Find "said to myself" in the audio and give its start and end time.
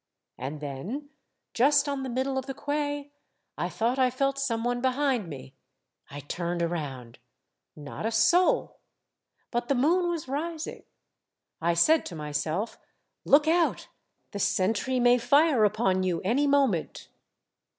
11.75-12.79